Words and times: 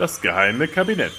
Das 0.00 0.22
geheime 0.22 0.66
Kabinett. 0.66 1.12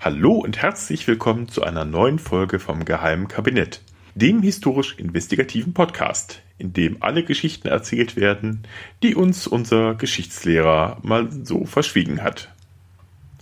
Hallo 0.00 0.32
und 0.32 0.56
herzlich 0.56 1.06
willkommen 1.06 1.48
zu 1.48 1.62
einer 1.62 1.84
neuen 1.84 2.18
Folge 2.18 2.58
vom 2.58 2.86
Geheimen 2.86 3.28
Kabinett, 3.28 3.82
dem 4.14 4.40
historisch-investigativen 4.40 5.74
Podcast, 5.74 6.40
in 6.56 6.72
dem 6.72 7.02
alle 7.02 7.24
Geschichten 7.24 7.68
erzählt 7.68 8.16
werden, 8.16 8.62
die 9.02 9.14
uns 9.14 9.46
unser 9.46 9.96
Geschichtslehrer 9.96 10.96
mal 11.02 11.30
so 11.44 11.66
verschwiegen 11.66 12.22
hat. 12.22 12.50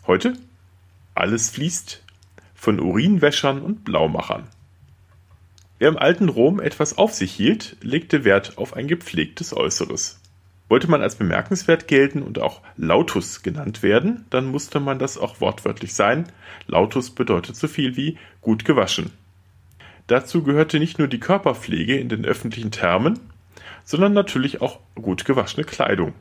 Heute 0.08 0.32
alles 1.14 1.50
fließt 1.50 2.02
von 2.56 2.80
Urinwäschern 2.80 3.62
und 3.62 3.84
Blaumachern. 3.84 4.48
Wer 5.78 5.90
im 5.90 5.98
alten 5.98 6.30
Rom 6.30 6.58
etwas 6.58 6.98
auf 6.98 7.14
sich 7.14 7.32
hielt, 7.32 7.76
legte 7.80 8.24
Wert 8.24 8.58
auf 8.58 8.74
ein 8.74 8.88
gepflegtes 8.88 9.56
Äußeres. 9.56 10.18
Wollte 10.68 10.90
man 10.90 11.02
als 11.02 11.14
bemerkenswert 11.14 11.86
gelten 11.86 12.22
und 12.22 12.40
auch 12.40 12.60
Lautus 12.76 13.42
genannt 13.42 13.82
werden, 13.82 14.24
dann 14.30 14.46
musste 14.46 14.80
man 14.80 14.98
das 14.98 15.16
auch 15.16 15.40
wortwörtlich 15.40 15.94
sein. 15.94 16.26
Lautus 16.66 17.10
bedeutet 17.10 17.56
so 17.56 17.68
viel 17.68 17.96
wie 17.96 18.18
gut 18.40 18.64
gewaschen. 18.64 19.12
Dazu 20.08 20.42
gehörte 20.42 20.78
nicht 20.78 20.98
nur 20.98 21.08
die 21.08 21.20
Körperpflege 21.20 21.96
in 21.96 22.08
den 22.08 22.24
öffentlichen 22.24 22.70
Termen, 22.70 23.18
sondern 23.84 24.12
natürlich 24.12 24.60
auch 24.60 24.80
gut 24.94 25.24
gewaschene 25.24 25.64
Kleidung. 25.64 26.14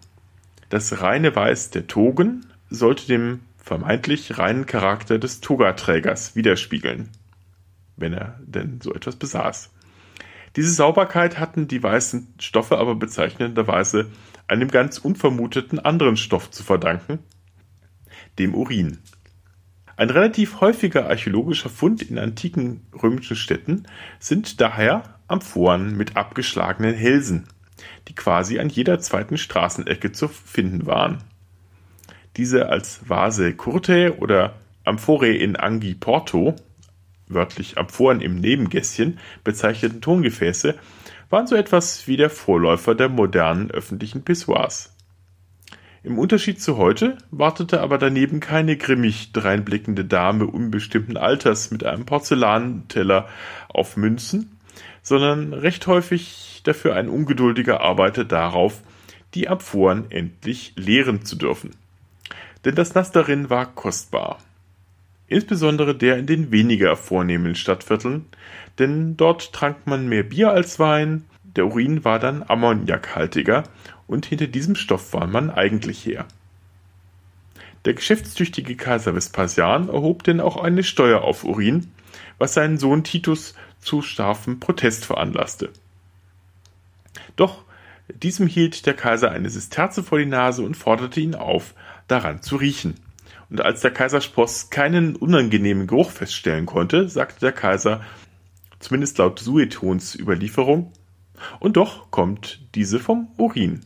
Das 0.69 1.02
reine 1.02 1.35
Weiß 1.35 1.71
der 1.71 1.87
Togen 1.87 2.45
sollte 2.69 3.07
dem 3.07 3.39
vermeintlich 3.57 4.37
reinen 4.37 4.65
Charakter 4.65 5.17
des 5.17 5.41
Togaträgers 5.41 6.35
widerspiegeln 6.35 7.09
wenn 7.97 8.13
er 8.13 8.39
denn 8.45 8.81
so 8.81 8.93
etwas 8.93 9.15
besaß. 9.15 9.71
Diese 10.56 10.72
Sauberkeit 10.72 11.38
hatten 11.38 11.67
die 11.67 11.84
weißen 11.84 12.36
Stoffe 12.39 12.78
aber 12.78 12.95
bezeichnenderweise 12.95 14.11
einem 14.48 14.70
ganz 14.70 14.98
unvermuteten 14.98 15.80
anderen 15.80 16.17
Stoff 16.17 16.50
zu 16.52 16.64
verdanken, 16.64 17.20
dem 18.39 18.56
Urin. 18.56 19.00
Ein 19.98 20.09
relativ 20.09 20.61
häufiger 20.61 21.08
archäologischer 21.08 21.70
Fund 21.70 22.02
in 22.02 22.20
antiken 22.20 22.86
römischen 23.02 23.36
Städten 23.36 23.83
sind 24.20 24.61
daher 24.61 25.20
Amphoren 25.28 25.95
mit 25.98 26.17
abgeschlagenen 26.17 26.95
Hälsen, 26.95 27.48
die 28.08 28.16
quasi 28.16 28.59
an 28.59 28.70
jeder 28.70 29.00
zweiten 29.00 29.38
Straßenecke 29.38 30.11
zu 30.11 30.28
finden 30.28 30.86
waren. 30.86 31.23
Diese 32.38 32.70
als 32.70 33.09
Vase 33.09 33.53
curte 33.53 34.17
oder 34.20 34.56
Amphore 34.83 35.30
in 35.30 35.56
Angi 35.56 35.95
Porto 35.95 36.56
wörtlich 37.27 37.77
Amphoren 37.77 38.21
im 38.21 38.35
Nebengässchen 38.35 39.19
bezeichneten 39.43 40.01
Tongefäße 40.01 40.75
waren 41.29 41.47
so 41.47 41.55
etwas 41.55 42.07
wie 42.07 42.17
der 42.17 42.29
Vorläufer 42.29 42.95
der 42.95 43.09
modernen 43.09 43.71
öffentlichen 43.71 44.23
Pissoirs. 44.23 44.95
Im 46.03 46.19
Unterschied 46.19 46.61
zu 46.61 46.77
heute 46.77 47.17
wartete 47.31 47.81
aber 47.81 47.97
daneben 47.97 48.39
keine 48.39 48.77
grimmig 48.77 49.33
dreinblickende 49.33 50.05
Dame 50.05 50.45
unbestimmten 50.45 51.17
Alters 51.17 51.71
mit 51.71 51.83
einem 51.83 52.05
Porzellanteller 52.05 53.27
auf 53.69 53.97
Münzen, 53.97 54.59
sondern 55.02 55.53
recht 55.53 55.87
häufig 55.87 56.61
dafür 56.64 56.95
ein 56.95 57.09
ungeduldiger 57.09 57.81
Arbeiter 57.81 58.23
darauf, 58.23 58.81
die 59.33 59.47
Amphoren 59.47 60.11
endlich 60.11 60.73
leeren 60.75 61.25
zu 61.25 61.35
dürfen. 61.35 61.71
Denn 62.65 62.75
das 62.75 62.93
Nass 62.93 63.11
darin 63.11 63.49
war 63.49 63.65
kostbar 63.73 64.37
insbesondere 65.27 65.95
der 65.95 66.17
in 66.17 66.25
den 66.25 66.52
weniger 66.52 66.95
vornehmen 66.95 67.55
Stadtvierteln, 67.55 68.25
denn 68.80 69.17
dort 69.17 69.53
trank 69.53 69.87
man 69.87 70.08
mehr 70.08 70.23
Bier 70.23 70.52
als 70.52 70.80
Wein, 70.80 71.25
der 71.55 71.67
Urin 71.67 72.03
war 72.03 72.19
dann 72.19 72.43
ammoniakhaltiger 72.43 73.64
und 74.08 74.25
hinter 74.25 74.47
diesem 74.47 74.75
Stoff 74.75 75.14
war 75.14 75.27
man 75.27 75.49
eigentlich 75.49 76.05
her. 76.05 76.25
Der 77.85 77.93
geschäftstüchtige 77.93 78.75
Kaiser 78.75 79.15
Vespasian 79.15 79.89
erhob 79.89 80.23
denn 80.23 80.41
auch 80.41 80.58
eine 80.58 80.83
Steuer 80.83 81.21
auf 81.21 81.43
Urin, 81.43 81.91
was 82.37 82.55
seinen 82.55 82.77
Sohn 82.77 83.03
Titus 83.03 83.53
zu 83.80 84.02
scharfem 84.02 84.59
Protest 84.59 85.05
veranlasste. 85.05 85.69
Doch 87.35 87.64
diesem 88.14 88.47
hielt 88.47 88.85
der 88.85 88.95
Kaiser 88.95 89.31
eine 89.31 89.49
Sisterze 89.49 90.03
vor 90.03 90.17
die 90.17 90.25
Nase 90.25 90.64
und 90.64 90.75
forderte 90.75 91.19
ihn 91.19 91.35
auf, 91.35 91.73
daran 92.08 92.41
zu 92.41 92.55
riechen. 92.55 92.95
Und 93.50 93.61
als 93.61 93.82
der 93.82 93.92
Kaiserspross 93.92 94.70
keinen 94.70 95.16
unangenehmen 95.16 95.88
Geruch 95.88 96.11
feststellen 96.11 96.66
konnte, 96.66 97.10
sagte 97.10 97.39
der 97.42 97.52
Kaiser, 97.52 98.02
zumindest 98.80 99.17
laut 99.17 99.39
Suetons 99.39 100.16
Überlieferung, 100.16 100.92
und 101.60 101.78
doch 101.78 102.11
kommt 102.11 102.61
diese 102.76 103.00
vom 103.00 103.28
Urin. 103.38 103.82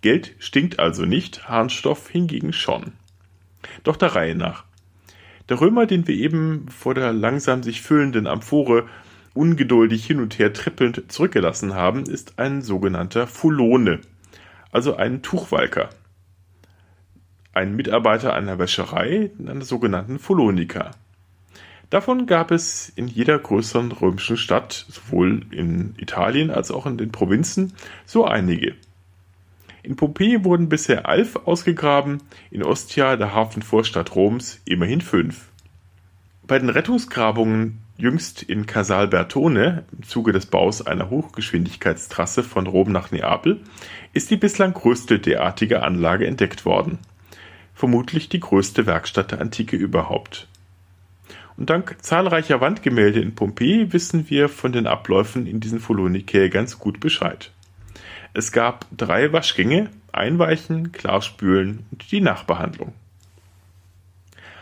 Geld 0.00 0.34
stinkt 0.38 0.80
also 0.80 1.04
nicht, 1.04 1.48
Harnstoff 1.48 2.08
hingegen 2.08 2.52
schon. 2.52 2.92
Doch 3.84 3.96
der 3.96 4.14
Reihe 4.14 4.34
nach. 4.34 4.64
Der 5.48 5.60
Römer, 5.60 5.86
den 5.86 6.06
wir 6.08 6.16
eben 6.16 6.68
vor 6.68 6.94
der 6.94 7.12
langsam 7.12 7.62
sich 7.62 7.82
füllenden 7.82 8.26
Amphore 8.26 8.88
ungeduldig 9.34 10.04
hin 10.04 10.20
und 10.20 10.38
her 10.38 10.52
trippelnd 10.52 11.10
zurückgelassen 11.10 11.74
haben, 11.74 12.04
ist 12.04 12.38
ein 12.38 12.62
sogenannter 12.62 13.26
Fulone, 13.26 14.00
also 14.72 14.96
ein 14.96 15.22
Tuchwalker 15.22 15.90
ein 17.52 17.76
Mitarbeiter 17.76 18.34
einer 18.34 18.58
Wäscherei, 18.58 19.30
einer 19.38 19.62
sogenannten 19.62 20.18
Folonika. 20.18 20.92
Davon 21.90 22.26
gab 22.26 22.50
es 22.50 22.90
in 22.96 23.06
jeder 23.06 23.38
größeren 23.38 23.92
römischen 23.92 24.38
Stadt, 24.38 24.86
sowohl 24.88 25.44
in 25.50 25.94
Italien 25.98 26.50
als 26.50 26.70
auch 26.70 26.86
in 26.86 26.96
den 26.96 27.12
Provinzen, 27.12 27.74
so 28.06 28.24
einige. 28.24 28.74
In 29.82 29.96
Pompeji 29.96 30.42
wurden 30.44 30.70
bisher 30.70 31.06
elf 31.06 31.36
ausgegraben, 31.44 32.22
in 32.50 32.62
Ostia, 32.62 33.16
der 33.16 33.34
Hafenvorstadt 33.34 34.14
Roms, 34.14 34.62
immerhin 34.64 35.02
fünf. 35.02 35.48
Bei 36.46 36.58
den 36.58 36.70
Rettungsgrabungen 36.70 37.82
jüngst 37.98 38.42
in 38.42 38.64
Casal 38.64 39.08
Bertone 39.08 39.84
im 39.92 40.02
Zuge 40.02 40.32
des 40.32 40.46
Baus 40.46 40.86
einer 40.86 41.10
Hochgeschwindigkeitstrasse 41.10 42.42
von 42.42 42.66
Rom 42.66 42.90
nach 42.90 43.10
Neapel 43.10 43.60
ist 44.14 44.30
die 44.30 44.36
bislang 44.36 44.72
größte 44.72 45.18
derartige 45.18 45.82
Anlage 45.82 46.26
entdeckt 46.26 46.64
worden 46.64 46.98
vermutlich 47.74 48.28
die 48.28 48.40
größte 48.40 48.86
Werkstatt 48.86 49.32
der 49.32 49.40
Antike 49.40 49.76
überhaupt. 49.76 50.48
Und 51.56 51.70
dank 51.70 51.96
zahlreicher 52.00 52.60
Wandgemälde 52.60 53.20
in 53.20 53.34
Pompeji 53.34 53.92
wissen 53.92 54.30
wir 54.30 54.48
von 54.48 54.72
den 54.72 54.86
Abläufen 54.86 55.46
in 55.46 55.60
diesen 55.60 55.80
Folonikae 55.80 56.48
ganz 56.48 56.78
gut 56.78 57.00
Bescheid. 57.00 57.52
Es 58.34 58.52
gab 58.52 58.86
drei 58.96 59.32
Waschgänge, 59.32 59.90
Einweichen, 60.10 60.92
Klarspülen 60.92 61.86
und 61.90 62.10
die 62.10 62.20
Nachbehandlung. 62.20 62.94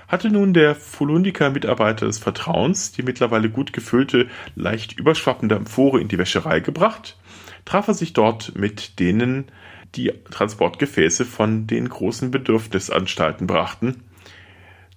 Hatte 0.09 0.29
nun 0.29 0.53
der 0.53 0.75
Foloniker-Mitarbeiter 0.75 2.07
des 2.07 2.19
Vertrauens 2.19 2.91
die 2.91 3.05
mittlerweile 3.05 3.49
gut 3.49 3.73
gefüllte, 3.73 4.29
leicht 4.57 4.99
überschwappende 4.99 5.55
Amphore 5.55 6.01
in 6.01 6.09
die 6.09 6.19
Wäscherei 6.19 6.59
gebracht, 6.59 7.17
traf 7.65 7.87
er 7.87 7.95
sich 7.95 8.13
dort 8.13 8.57
mit 8.57 8.99
denen 8.99 9.47
die 9.95 10.13
Transportgefäße 10.31 11.25
von 11.25 11.67
den 11.67 11.89
großen 11.89 12.31
Bedürfnisanstalten 12.31 13.47
brachten, 13.47 14.05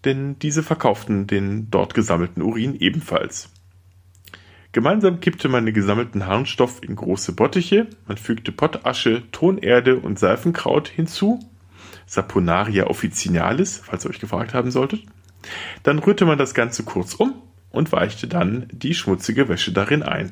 denn 0.05 0.37
diese 0.39 0.63
verkauften 0.63 1.27
den 1.27 1.69
dort 1.71 1.93
gesammelten 1.93 2.41
Urin 2.41 2.75
ebenfalls. 2.75 3.49
Gemeinsam 4.71 5.19
kippte 5.19 5.49
man 5.49 5.65
den 5.65 5.75
gesammelten 5.75 6.25
Harnstoff 6.25 6.81
in 6.81 6.95
große 6.95 7.33
Bottiche, 7.33 7.87
man 8.07 8.17
fügte 8.17 8.51
Pottasche, 8.51 9.23
Tonerde 9.31 9.97
und 9.97 10.17
Seifenkraut 10.17 10.87
hinzu, 10.87 11.39
Saponaria 12.05 12.87
officinalis, 12.87 13.81
falls 13.83 14.05
ihr 14.05 14.09
euch 14.09 14.19
gefragt 14.19 14.53
haben 14.53 14.71
solltet. 14.71 15.03
Dann 15.83 15.99
rührte 15.99 16.25
man 16.25 16.37
das 16.37 16.53
Ganze 16.53 16.83
kurz 16.83 17.13
um 17.13 17.35
und 17.69 17.91
weichte 17.91 18.27
dann 18.27 18.67
die 18.71 18.93
schmutzige 18.93 19.47
Wäsche 19.47 19.71
darin 19.71 20.03
ein. 20.03 20.31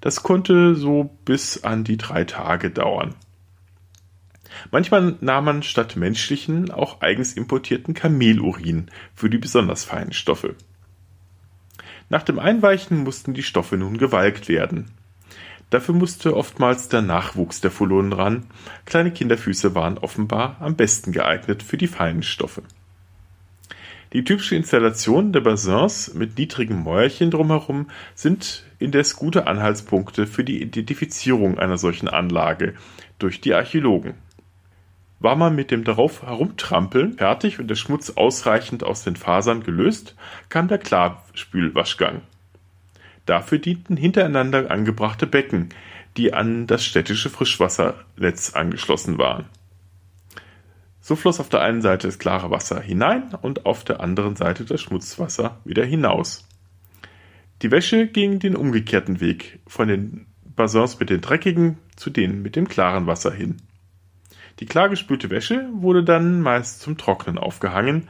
Das 0.00 0.22
konnte 0.22 0.74
so 0.74 1.10
bis 1.24 1.62
an 1.64 1.84
die 1.84 1.96
drei 1.96 2.24
Tage 2.24 2.70
dauern. 2.70 3.14
Manchmal 4.70 5.16
nahm 5.20 5.44
man 5.44 5.62
statt 5.62 5.96
menschlichen 5.96 6.70
auch 6.70 7.00
eigens 7.00 7.32
importierten 7.32 7.94
Kamelurin 7.94 8.86
für 9.14 9.28
die 9.28 9.38
besonders 9.38 9.84
feinen 9.84 10.12
Stoffe. 10.12 10.54
Nach 12.08 12.22
dem 12.22 12.38
Einweichen 12.38 13.02
mussten 13.04 13.34
die 13.34 13.42
Stoffe 13.42 13.76
nun 13.76 13.98
gewalkt 13.98 14.48
werden. 14.48 14.90
Dafür 15.70 15.94
musste 15.94 16.36
oftmals 16.36 16.88
der 16.88 17.02
Nachwuchs 17.02 17.60
der 17.60 17.70
Fulonen 17.70 18.12
ran. 18.12 18.46
Kleine 18.84 19.12
Kinderfüße 19.12 19.74
waren 19.76 19.98
offenbar 19.98 20.56
am 20.60 20.74
besten 20.74 21.12
geeignet 21.12 21.62
für 21.62 21.76
die 21.76 21.86
feinen 21.86 22.24
Stoffe. 22.24 22.62
Die 24.12 24.24
typische 24.24 24.56
Installation 24.56 25.32
der 25.32 25.40
Bassins 25.40 26.14
mit 26.14 26.36
niedrigen 26.36 26.82
Mäuerchen 26.82 27.30
drumherum 27.30 27.88
sind 28.16 28.64
indes 28.80 29.14
gute 29.14 29.46
Anhaltspunkte 29.46 30.26
für 30.26 30.42
die 30.42 30.60
Identifizierung 30.60 31.60
einer 31.60 31.78
solchen 31.78 32.08
Anlage 32.08 32.74
durch 33.20 33.40
die 33.40 33.54
Archäologen. 33.54 34.14
War 35.20 35.36
man 35.36 35.54
mit 35.54 35.70
dem 35.70 35.84
darauf 35.84 36.22
Herumtrampeln 36.22 37.18
fertig 37.18 37.60
und 37.60 37.68
der 37.68 37.74
Schmutz 37.74 38.10
ausreichend 38.10 38.82
aus 38.82 39.04
den 39.04 39.16
Fasern 39.16 39.62
gelöst, 39.62 40.16
kam 40.48 40.66
der 40.66 40.78
Klarspülwaschgang. 40.78 42.22
Dafür 43.26 43.58
dienten 43.58 43.98
hintereinander 43.98 44.70
angebrachte 44.70 45.26
Becken, 45.26 45.68
die 46.16 46.32
an 46.32 46.66
das 46.66 46.84
städtische 46.84 47.28
Frischwassernetz 47.30 48.54
angeschlossen 48.54 49.18
waren. 49.18 49.44
So 51.02 51.16
floss 51.16 51.38
auf 51.38 51.48
der 51.48 51.60
einen 51.60 51.82
Seite 51.82 52.08
das 52.08 52.18
klare 52.18 52.50
Wasser 52.50 52.80
hinein 52.80 53.34
und 53.40 53.66
auf 53.66 53.84
der 53.84 54.00
anderen 54.00 54.36
Seite 54.36 54.64
das 54.64 54.80
Schmutzwasser 54.80 55.58
wieder 55.64 55.84
hinaus. 55.84 56.46
Die 57.62 57.70
Wäsche 57.70 58.06
ging 58.06 58.38
den 58.38 58.56
umgekehrten 58.56 59.20
Weg 59.20 59.60
von 59.66 59.88
den 59.88 60.26
Bassins 60.56 60.98
mit 60.98 61.10
den 61.10 61.20
dreckigen 61.20 61.78
zu 61.96 62.08
denen 62.08 62.42
mit 62.42 62.56
dem 62.56 62.68
klaren 62.68 63.06
Wasser 63.06 63.32
hin. 63.32 63.58
Die 64.60 64.66
klar 64.66 64.90
gespülte 64.90 65.30
Wäsche 65.30 65.68
wurde 65.72 66.04
dann 66.04 66.42
meist 66.42 66.80
zum 66.80 66.98
Trocknen 66.98 67.38
aufgehangen. 67.38 68.08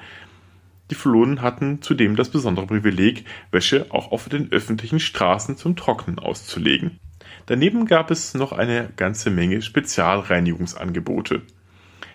Die 0.91 0.97
Flonen 0.97 1.43
hatten 1.43 1.81
zudem 1.81 2.17
das 2.17 2.31
besondere 2.31 2.67
Privileg, 2.67 3.25
Wäsche 3.53 3.87
auch 3.91 4.11
auf 4.11 4.29
den 4.29 4.51
öffentlichen 4.51 4.99
Straßen 4.99 5.57
zum 5.57 5.77
Trocknen 5.77 6.19
auszulegen. 6.19 6.99
Daneben 7.47 7.87
gab 7.87 8.11
es 8.11 8.35
noch 8.35 8.51
eine 8.51 8.91
ganze 8.97 9.31
Menge 9.31 9.63
Spezialreinigungsangebote. 9.63 11.43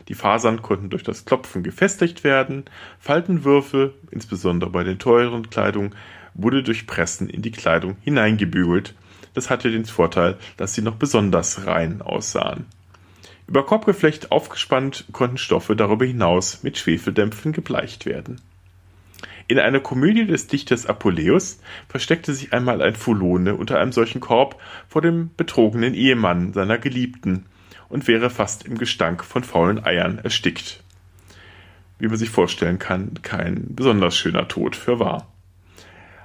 Die 0.09 0.13
Fasern 0.13 0.61
konnten 0.61 0.89
durch 0.89 1.03
das 1.03 1.23
Klopfen 1.23 1.63
gefestigt 1.63 2.25
werden, 2.25 2.65
Faltenwürfe, 2.99 3.93
insbesondere 4.11 4.69
bei 4.69 4.83
der 4.83 4.97
teuren 4.97 5.49
Kleidung, 5.49 5.95
wurde 6.33 6.61
durch 6.61 6.85
Pressen 6.85 7.29
in 7.29 7.41
die 7.41 7.51
Kleidung 7.51 7.95
hineingebügelt. 8.01 8.93
Das 9.33 9.49
hatte 9.49 9.71
den 9.71 9.85
Vorteil, 9.85 10.37
dass 10.57 10.73
sie 10.73 10.81
noch 10.81 10.95
besonders 10.95 11.65
rein 11.65 12.01
aussahen. 12.01 12.65
Über 13.47 13.65
Korbgeflecht 13.65 14.31
aufgespannt 14.31 15.05
konnten 15.11 15.37
Stoffe 15.37 15.75
darüber 15.75 16.05
hinaus 16.05 16.63
mit 16.63 16.77
Schwefeldämpfen 16.77 17.51
gebleicht 17.51 18.05
werden. 18.05 18.41
In 19.47 19.59
einer 19.59 19.79
Komödie 19.79 20.25
des 20.25 20.47
Dichters 20.47 20.87
Apuleius 20.87 21.59
versteckte 21.87 22.33
sich 22.33 22.51
einmal 22.53 22.81
ein 22.81 22.95
Fulone 22.95 23.55
unter 23.55 23.79
einem 23.79 23.91
solchen 23.91 24.19
Korb 24.19 24.59
vor 24.87 25.03
dem 25.03 25.29
betrogenen 25.37 25.93
Ehemann 25.93 26.53
seiner 26.53 26.79
Geliebten 26.79 27.45
und 27.87 28.07
wäre 28.07 28.31
fast 28.31 28.65
im 28.65 28.79
Gestank 28.79 29.23
von 29.23 29.43
faulen 29.43 29.85
Eiern 29.85 30.17
erstickt. 30.17 30.83
Wie 31.99 32.07
man 32.07 32.17
sich 32.17 32.31
vorstellen 32.31 32.79
kann, 32.79 33.13
kein 33.21 33.75
besonders 33.75 34.17
schöner 34.17 34.47
Tod 34.47 34.75
für 34.75 34.99
wahr. 34.99 35.31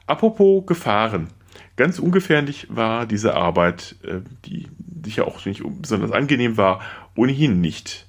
Apropos 0.07 0.65
Gefahren. 0.67 1.29
Ganz 1.77 1.99
ungefährlich 1.99 2.67
war 2.71 3.07
diese 3.07 3.35
Arbeit, 3.35 3.97
äh, 4.03 4.21
die 4.45 4.69
sicher 5.05 5.27
auch 5.27 5.45
nicht 5.45 5.63
besonders 5.81 6.13
angenehm 6.13 6.57
war, 6.57 6.81
ohnehin 7.21 7.61
nicht. 7.61 8.07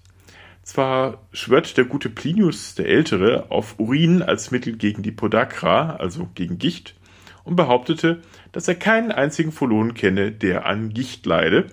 Zwar 0.64 1.28
schwört 1.34 1.76
der 1.76 1.84
gute 1.84 2.10
Plinius 2.10 2.76
der 2.76 2.88
Ältere 2.88 3.52
auf 3.52 3.78
Urin 3.78 4.22
als 4.22 4.52
Mittel 4.52 4.78
gegen 4.78 5.04
die 5.04 5.12
Podakra, 5.12 5.98
also 5.98 6.30
gegen 6.34 6.60
Gicht, 6.60 6.96
und 7.44 7.58
behauptete, 7.58 8.22
dass 8.54 8.70
er 8.70 8.76
keinen 8.76 9.12
einzigen 9.12 9.52
Fulon 9.52 9.96
kenne, 9.96 10.32
der 10.32 10.66
an 10.66 10.94
Gicht 10.94 11.26
leide. 11.26 11.68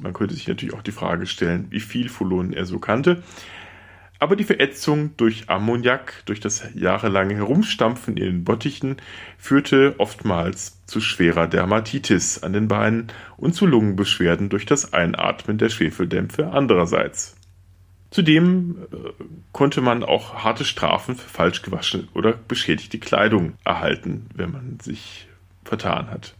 Man 0.00 0.14
könnte 0.14 0.34
sich 0.34 0.48
natürlich 0.48 0.74
auch 0.74 0.82
die 0.82 0.90
Frage 0.90 1.26
stellen, 1.26 1.66
wie 1.70 1.80
viel 1.80 2.08
Fulonen 2.08 2.52
er 2.52 2.66
so 2.66 2.80
kannte. 2.80 3.22
Aber 4.20 4.34
die 4.34 4.44
Verätzung 4.44 5.16
durch 5.16 5.48
Ammoniak, 5.48 6.24
durch 6.26 6.40
das 6.40 6.64
jahrelange 6.74 7.36
Herumstampfen 7.36 8.16
in 8.16 8.24
den 8.24 8.44
Bottichen, 8.44 8.96
führte 9.38 9.94
oftmals 9.98 10.84
zu 10.86 11.00
schwerer 11.00 11.46
Dermatitis 11.46 12.42
an 12.42 12.52
den 12.52 12.66
Beinen 12.66 13.08
und 13.36 13.54
zu 13.54 13.64
Lungenbeschwerden 13.66 14.48
durch 14.48 14.66
das 14.66 14.92
Einatmen 14.92 15.58
der 15.58 15.68
Schwefeldämpfe 15.68 16.50
andererseits. 16.50 17.36
Zudem 18.10 18.78
äh, 18.90 18.96
konnte 19.52 19.82
man 19.82 20.02
auch 20.02 20.42
harte 20.42 20.64
Strafen 20.64 21.14
für 21.14 21.28
falsch 21.28 21.62
gewaschene 21.62 22.08
oder 22.14 22.32
beschädigte 22.32 22.98
Kleidung 22.98 23.52
erhalten, 23.64 24.26
wenn 24.34 24.50
man 24.50 24.80
sich 24.80 25.28
vertan 25.64 26.10
hat. 26.10 26.34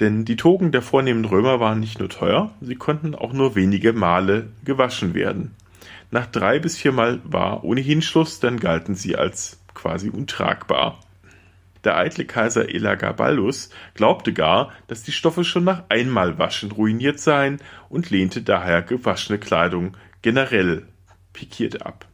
Denn 0.00 0.24
die 0.24 0.36
Togen 0.36 0.72
der 0.72 0.82
vornehmen 0.82 1.24
Römer 1.24 1.60
waren 1.60 1.78
nicht 1.78 2.00
nur 2.00 2.08
teuer, 2.08 2.52
sie 2.60 2.74
konnten 2.74 3.14
auch 3.14 3.32
nur 3.32 3.54
wenige 3.54 3.92
Male 3.92 4.48
gewaschen 4.64 5.14
werden. 5.14 5.54
Nach 6.10 6.26
drei 6.26 6.58
bis 6.58 6.76
viermal 6.76 7.20
war 7.24 7.64
ohnehin 7.64 8.02
Schluss, 8.02 8.40
dann 8.40 8.58
galten 8.58 8.94
sie 8.94 9.16
als 9.16 9.60
quasi 9.74 10.10
untragbar. 10.10 11.00
Der 11.84 11.96
eitle 11.96 12.24
Kaiser 12.24 12.68
Elagabaldus 12.68 13.70
glaubte 13.94 14.32
gar, 14.32 14.72
dass 14.86 15.02
die 15.02 15.12
Stoffe 15.12 15.42
schon 15.42 15.64
nach 15.64 15.84
einmal 15.88 16.38
Waschen 16.38 16.70
ruiniert 16.70 17.18
seien 17.18 17.60
und 17.88 18.10
lehnte 18.10 18.42
daher 18.42 18.82
gewaschene 18.82 19.38
Kleidung 19.38 19.96
generell 20.22 20.86
pikiert 21.32 21.84
ab. 21.84 22.06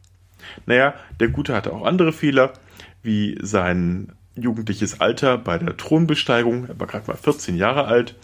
Naja, 0.65 0.95
der 1.21 1.29
Gute 1.29 1.55
hatte 1.55 1.73
auch 1.73 1.85
andere 1.85 2.13
Fehler, 2.13 2.55
wie 3.03 3.39
sein 3.43 4.13
jugendliches 4.35 5.01
Alter 5.01 5.37
bei 5.37 5.59
der 5.59 5.77
Thronbesteigung, 5.77 6.69
er 6.69 6.81
war 6.81 6.87
gerade 6.87 7.09
mal 7.09 7.17
14 7.17 7.57
Jahre 7.57 7.87
alt, 7.87 8.17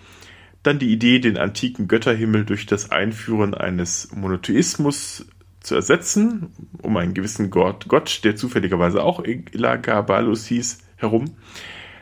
dann 0.62 0.78
die 0.78 0.92
Idee, 0.92 1.18
den 1.18 1.36
antiken 1.36 1.88
Götterhimmel 1.88 2.44
durch 2.44 2.64
das 2.64 2.90
Einführen 2.90 3.52
eines 3.52 4.12
Monotheismus 4.14 5.26
zu 5.64 5.74
ersetzen, 5.74 6.52
um 6.82 6.96
einen 6.96 7.14
gewissen 7.14 7.50
Gott, 7.50 7.86
Gott 7.88 8.20
der 8.22 8.36
zufälligerweise 8.36 9.02
auch 9.02 9.24
Elagabalus 9.24 10.46
hieß, 10.46 10.78
herum. 10.96 11.36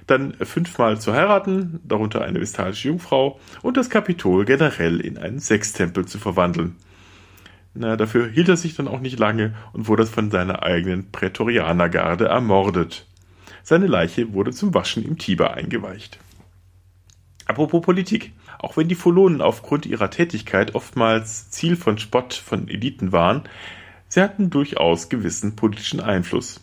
Dann 0.08 0.34
fünfmal 0.34 1.00
zu 1.00 1.12
heiraten, 1.12 1.80
darunter 1.84 2.22
eine 2.22 2.40
vestalische 2.40 2.88
Jungfrau, 2.88 3.38
und 3.62 3.76
das 3.76 3.88
Kapitol 3.88 4.44
generell 4.44 5.00
in 5.00 5.16
einen 5.16 5.38
Sextempel 5.38 6.06
zu 6.06 6.18
verwandeln. 6.18 6.76
Na, 7.74 7.96
dafür 7.96 8.28
hielt 8.28 8.48
er 8.48 8.56
sich 8.56 8.74
dann 8.74 8.88
auch 8.88 9.00
nicht 9.00 9.18
lange 9.18 9.54
und 9.72 9.86
wurde 9.86 10.06
von 10.06 10.30
seiner 10.30 10.64
eigenen 10.64 11.10
Prätorianergarde 11.12 12.26
ermordet. 12.26 13.06
Seine 13.62 13.86
Leiche 13.86 14.34
wurde 14.34 14.50
zum 14.50 14.74
Waschen 14.74 15.04
im 15.04 15.18
Tiber 15.18 15.54
eingeweicht. 15.54 16.18
Apropos 17.52 17.82
Politik. 17.82 18.32
Auch 18.58 18.78
wenn 18.78 18.88
die 18.88 18.94
Folonen 18.94 19.42
aufgrund 19.42 19.84
ihrer 19.84 20.08
Tätigkeit 20.08 20.74
oftmals 20.74 21.50
Ziel 21.50 21.76
von 21.76 21.98
Spott 21.98 22.32
von 22.32 22.66
Eliten 22.66 23.12
waren, 23.12 23.42
sie 24.08 24.22
hatten 24.22 24.48
durchaus 24.48 25.10
gewissen 25.10 25.54
politischen 25.54 26.00
Einfluss. 26.00 26.62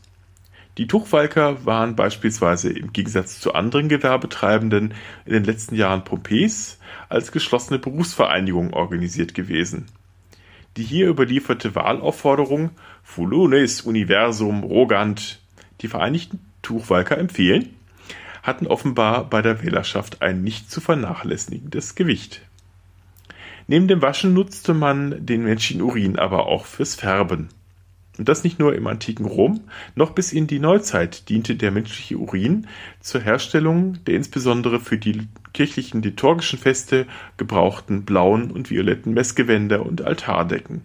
Die 0.80 0.88
Tuchwalker 0.88 1.64
waren 1.64 1.96
beispielsweise 1.96 2.72
im 2.72 2.92
Gegensatz 2.92 3.40
zu 3.40 3.54
anderen 3.54 3.88
Gewerbetreibenden 3.88 4.96
in 5.28 5.34
den 5.34 5.44
letzten 5.44 5.76
Jahren 5.76 6.04
Pompeys 6.04 6.80
als 7.08 7.32
geschlossene 7.32 7.78
Berufsvereinigung 7.78 8.74
organisiert 8.74 9.36
gewesen. 9.36 9.86
Die 10.76 10.84
hier 10.84 11.08
überlieferte 11.08 11.76
Wahlaufforderung 11.76 12.72
Fulones 13.04 13.82
Universum 13.82 14.64
Rogant, 14.64 15.40
die 15.82 15.88
Vereinigten 15.88 16.40
Tuchwalker 16.64 17.20
empfehlen, 17.20 17.76
hatten 18.44 18.68
offenbar 18.68 19.30
bei 19.30 19.42
der 19.42 19.64
Wählerschaft 19.64 20.22
ein 20.22 20.44
nicht 20.44 20.72
zu 20.72 20.82
vernachlässigendes 20.82 21.96
Gewicht. 21.96 22.42
Neben 23.68 23.88
dem 23.88 24.02
Waschen 24.02 24.34
nutzte 24.34 24.74
man 24.74 25.26
den 25.26 25.44
menschlichen 25.44 25.84
Urin 25.84 26.18
aber 26.18 26.48
auch 26.48 26.66
fürs 26.66 26.96
Färben. 26.96 27.50
Und 28.18 28.28
das 28.28 28.44
nicht 28.44 28.60
nur 28.60 28.76
im 28.76 28.86
antiken 28.88 29.26
Rom, 29.26 29.62
noch 29.96 30.12
bis 30.12 30.34
in 30.34 30.46
die 30.46 30.60
Neuzeit 30.60 31.30
diente 31.30 31.56
der 31.56 31.72
menschliche 31.72 32.18
Urin 32.18 32.68
zur 33.00 33.22
Herstellung 33.22 34.04
der 34.06 34.16
insbesondere 34.16 34.80
für 34.80 34.98
die 34.98 35.28
kirchlichen 35.54 36.02
liturgischen 36.02 36.60
Feste 36.60 37.08
gebrauchten 37.38 38.04
blauen 38.04 38.52
und 38.52 38.70
violetten 38.70 39.14
Messgewänder 39.14 39.86
und 39.86 40.02
Altardecken. 40.02 40.82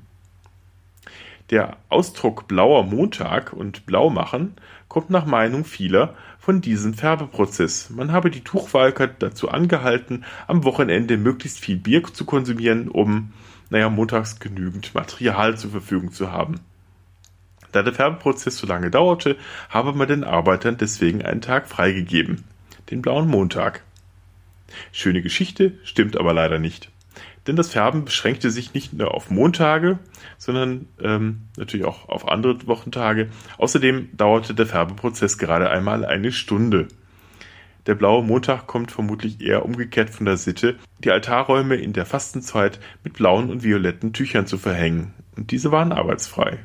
Der 1.50 1.76
Ausdruck 1.90 2.48
blauer 2.48 2.84
Montag 2.84 3.52
und 3.52 3.84
Blaumachen 3.84 4.54
kommt 4.88 5.10
nach 5.10 5.26
Meinung 5.26 5.66
vieler 5.66 6.14
von 6.38 6.62
diesem 6.62 6.94
Färbeprozess. 6.94 7.90
Man 7.90 8.12
habe 8.12 8.30
die 8.30 8.40
Tuchwalker 8.40 9.08
dazu 9.08 9.50
angehalten, 9.50 10.24
am 10.46 10.64
Wochenende 10.64 11.18
möglichst 11.18 11.60
viel 11.60 11.76
Bier 11.76 12.02
zu 12.04 12.24
konsumieren, 12.24 12.88
um, 12.88 13.34
naja, 13.68 13.90
montags 13.90 14.40
genügend 14.40 14.94
Material 14.94 15.58
zur 15.58 15.70
Verfügung 15.70 16.12
zu 16.12 16.32
haben. 16.32 16.60
Da 17.72 17.82
der 17.82 17.92
Färbeprozess 17.92 18.56
so 18.56 18.66
lange 18.66 18.90
dauerte, 18.90 19.36
habe 19.68 19.92
man 19.92 20.08
den 20.08 20.24
Arbeitern 20.24 20.78
deswegen 20.78 21.22
einen 21.22 21.42
Tag 21.42 21.68
freigegeben, 21.68 22.44
den 22.90 23.02
blauen 23.02 23.28
Montag. 23.28 23.82
Schöne 24.92 25.20
Geschichte, 25.20 25.72
stimmt 25.84 26.16
aber 26.16 26.32
leider 26.32 26.58
nicht 26.58 26.90
denn 27.46 27.56
das 27.56 27.70
Färben 27.70 28.04
beschränkte 28.04 28.50
sich 28.50 28.74
nicht 28.74 28.92
nur 28.92 29.14
auf 29.14 29.30
Montage, 29.30 29.98
sondern 30.38 30.86
ähm, 31.02 31.42
natürlich 31.56 31.86
auch 31.86 32.08
auf 32.08 32.28
andere 32.28 32.66
Wochentage. 32.66 33.28
Außerdem 33.58 34.10
dauerte 34.16 34.54
der 34.54 34.66
Färbeprozess 34.66 35.38
gerade 35.38 35.70
einmal 35.70 36.04
eine 36.04 36.32
Stunde. 36.32 36.88
Der 37.86 37.94
blaue 37.94 38.24
Montag 38.24 38.66
kommt 38.66 38.92
vermutlich 38.92 39.42
eher 39.42 39.64
umgekehrt 39.64 40.08
von 40.08 40.24
der 40.24 40.38
Sitte, 40.38 40.76
die 41.00 41.10
Altarräume 41.10 41.76
in 41.76 41.92
der 41.92 42.06
Fastenzeit 42.06 42.80
mit 43.02 43.12
blauen 43.12 43.50
und 43.50 43.62
violetten 43.62 44.14
Tüchern 44.14 44.46
zu 44.46 44.56
verhängen. 44.56 45.12
Und 45.36 45.50
diese 45.50 45.70
waren 45.70 45.92
arbeitsfrei. 45.92 46.60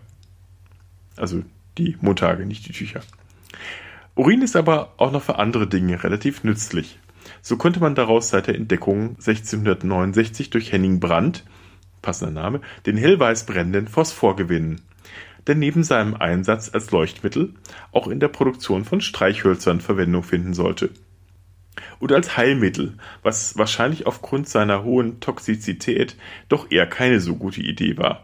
Also 1.17 1.43
die 1.77 1.97
Montage, 1.99 2.45
nicht 2.45 2.67
die 2.67 2.71
Tücher. 2.71 3.01
Urin 4.15 4.41
ist 4.41 4.55
aber 4.55 4.93
auch 4.97 5.11
noch 5.11 5.23
für 5.23 5.39
andere 5.39 5.67
Dinge 5.67 6.01
relativ 6.03 6.43
nützlich. 6.43 6.99
So 7.41 7.57
konnte 7.57 7.79
man 7.79 7.95
daraus 7.95 8.29
seit 8.29 8.47
der 8.47 8.55
Entdeckung 8.55 9.15
1669 9.17 10.49
durch 10.49 10.71
Henning 10.71 10.99
Brandt, 10.99 11.45
passender 12.01 12.33
Name, 12.33 12.61
den 12.85 12.97
hellweiß 12.97 13.45
brennenden 13.45 13.87
Phosphor 13.87 14.35
gewinnen, 14.35 14.81
der 15.47 15.55
neben 15.55 15.83
seinem 15.83 16.15
Einsatz 16.15 16.69
als 16.73 16.91
Leuchtmittel 16.91 17.53
auch 17.91 18.07
in 18.07 18.19
der 18.19 18.27
Produktion 18.27 18.85
von 18.85 19.01
Streichhölzern 19.01 19.81
Verwendung 19.81 20.23
finden 20.23 20.53
sollte. 20.53 20.89
und 21.99 22.11
als 22.11 22.37
Heilmittel, 22.37 22.93
was 23.23 23.57
wahrscheinlich 23.57 24.05
aufgrund 24.05 24.49
seiner 24.49 24.83
hohen 24.83 25.19
Toxizität 25.19 26.15
doch 26.47 26.71
eher 26.71 26.87
keine 26.87 27.19
so 27.19 27.35
gute 27.35 27.61
Idee 27.61 27.97
war. 27.97 28.21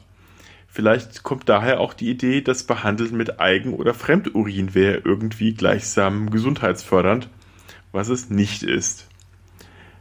Vielleicht 0.68 1.24
kommt 1.24 1.48
daher 1.48 1.80
auch 1.80 1.94
die 1.94 2.10
Idee, 2.10 2.42
das 2.42 2.64
Behandeln 2.64 3.16
mit 3.16 3.40
Eigen- 3.40 3.74
oder 3.74 3.94
Fremdurin 3.94 4.74
wäre 4.74 4.98
irgendwie 5.06 5.54
gleichsam 5.54 6.30
gesundheitsfördernd, 6.30 7.30
was 7.96 8.10
es 8.10 8.30
nicht 8.30 8.62
ist. 8.62 9.08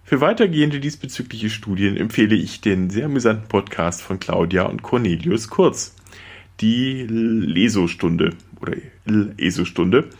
Für 0.02 0.20
weitergehende 0.20 0.80
diesbezügliche 0.80 1.48
Studien 1.48 1.96
empfehle 1.96 2.34
ich 2.34 2.60
den 2.60 2.90
sehr 2.90 3.06
amüsanten 3.06 3.48
Podcast 3.48 4.02
von 4.02 4.18
Claudia 4.18 4.64
und 4.64 4.82
Cornelius 4.82 5.48
Kurz. 5.48 5.94
Die 6.60 7.06
Lesostunde 7.08 8.34
oder 8.60 8.76
Lesostunde. 9.06 10.10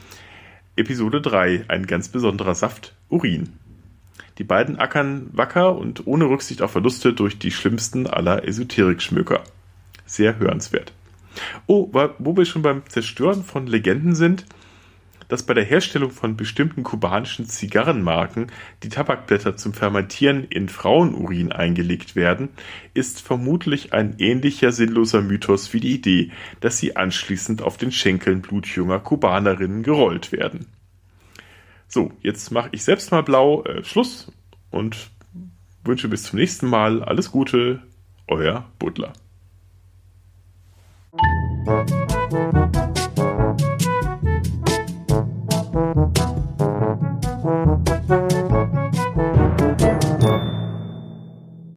Episode 0.76 1.20
3. 1.20 1.66
Ein 1.68 1.86
ganz 1.86 2.08
besonderer 2.08 2.54
Saft. 2.54 2.94
Urin. 3.08 3.50
Die 4.38 4.44
beiden 4.44 4.78
ackern 4.78 5.28
wacker 5.32 5.76
und 5.76 6.06
ohne 6.06 6.24
Rücksicht 6.24 6.62
auf 6.62 6.72
Verluste 6.72 7.12
durch 7.12 7.38
die 7.38 7.50
schlimmsten 7.50 8.06
aller 8.06 8.48
Esoterik-Schmöker. 8.48 9.44
Sehr 10.06 10.38
hörenswert. 10.38 10.92
Oh, 11.66 11.90
wo 11.92 12.36
wir 12.36 12.44
schon 12.44 12.62
beim 12.62 12.82
Zerstören 12.88 13.42
von 13.44 13.66
Legenden 13.66 14.14
sind, 14.14 14.46
dass 15.28 15.42
bei 15.42 15.54
der 15.54 15.64
Herstellung 15.64 16.10
von 16.10 16.36
bestimmten 16.36 16.82
kubanischen 16.82 17.46
Zigarrenmarken 17.46 18.52
die 18.82 18.88
Tabakblätter 18.88 19.56
zum 19.56 19.72
Fermentieren 19.72 20.44
in 20.44 20.68
Frauenurin 20.68 21.52
eingelegt 21.52 22.16
werden, 22.16 22.50
ist 22.94 23.20
vermutlich 23.20 23.92
ein 23.92 24.16
ähnlicher 24.18 24.72
sinnloser 24.72 25.22
Mythos 25.22 25.72
wie 25.72 25.80
die 25.80 25.94
Idee, 25.94 26.30
dass 26.60 26.78
sie 26.78 26.96
anschließend 26.96 27.62
auf 27.62 27.76
den 27.76 27.92
Schenkeln 27.92 28.42
blutjunger 28.42 29.00
Kubanerinnen 29.00 29.82
gerollt 29.82 30.32
werden. 30.32 30.66
So, 31.88 32.12
jetzt 32.22 32.50
mache 32.50 32.70
ich 32.72 32.82
selbst 32.84 33.12
mal 33.12 33.22
blau 33.22 33.62
äh, 33.64 33.84
Schluss 33.84 34.32
und 34.70 35.10
wünsche 35.84 36.08
bis 36.08 36.24
zum 36.24 36.38
nächsten 36.38 36.66
Mal 36.68 37.02
alles 37.02 37.30
Gute, 37.30 37.82
euer 38.26 38.64
Butler. 38.78 39.12